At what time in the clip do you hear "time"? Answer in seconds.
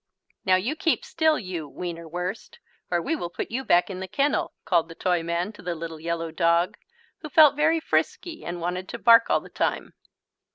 9.47-9.93